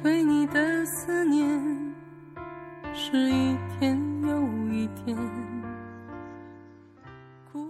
[0.00, 1.94] 对你的思念，
[2.94, 5.16] 是一天又一天。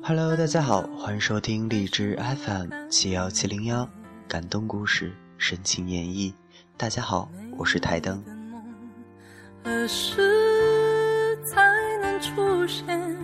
[0.03, 3.89] Hello，大家好，欢迎收听荔枝 FM 七幺七零幺，
[4.29, 6.33] 感动故事深情演绎。
[6.77, 8.38] 大家好，我是台灯。
[9.69, 11.61] 何时才
[12.01, 13.15] 能出现？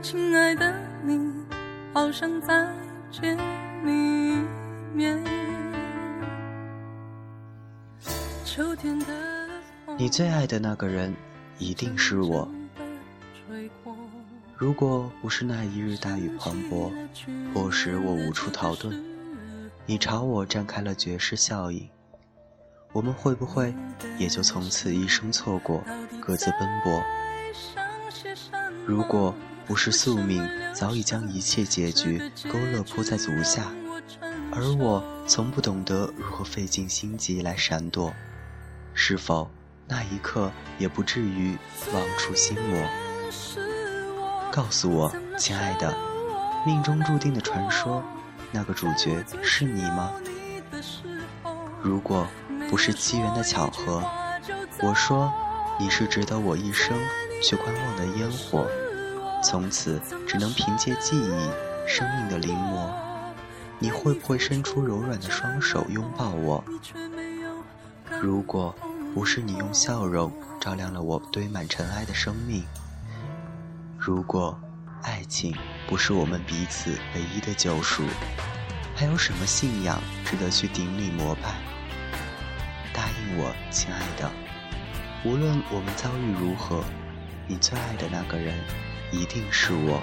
[0.00, 0.72] 亲爱的
[1.02, 1.18] 你，
[1.92, 2.72] 好想再
[3.10, 3.36] 见
[3.84, 4.44] 你一
[4.94, 5.20] 面。
[9.98, 11.12] 你最爱的那个人，
[11.58, 12.48] 一定是我。
[14.56, 16.92] 如果不是那一日大雨磅礴，
[17.52, 18.96] 迫使我无处逃遁，
[19.86, 21.88] 你朝我绽开了绝世笑影，
[22.92, 23.74] 我们会不会
[24.18, 25.84] 也就从此一生错过，
[26.20, 27.02] 各自奔波？
[28.84, 29.34] 如果
[29.66, 32.18] 不是宿命早已将一切结局
[32.52, 33.72] 勾勒铺在足下，
[34.52, 38.12] 而我从不懂得如何费尽心机来闪躲。
[38.92, 39.48] 是否
[39.86, 41.56] 那一刻也不至于
[41.92, 42.84] 望出心魔？
[44.50, 45.96] 告诉我，亲爱的，
[46.66, 48.02] 命中注定的传说，
[48.50, 50.10] 那个主角是你吗？
[51.80, 52.26] 如果
[52.70, 54.00] 不是机缘的巧合，
[54.80, 55.32] 我说
[55.76, 56.96] 你是值得我一生
[57.42, 58.64] 去观望的烟火，
[59.42, 61.50] 从此只能凭借记忆、
[61.88, 62.88] 生命的临摹。
[63.80, 66.62] 你会不会伸出柔软的双手拥抱我？
[68.20, 68.72] 如果
[69.12, 72.64] 不是你用笑容照亮了我堆满尘埃的生命，
[73.98, 74.56] 如果
[75.02, 75.52] 爱情
[75.88, 78.04] 不是我们彼此唯一的救赎，
[78.94, 81.69] 还有什么信仰值得去顶礼膜拜？
[83.00, 84.30] 答应我，亲爱的，
[85.24, 86.84] 无论我们遭遇如何，
[87.46, 88.54] 你最爱的那个人
[89.10, 90.02] 一定是我。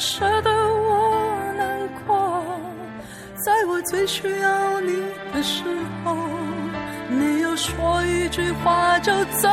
[0.00, 2.42] 舍得我难过
[3.36, 4.94] 在我最需要你
[5.30, 5.62] 的时
[6.02, 6.16] 候
[7.10, 9.50] 没有说一句话就走。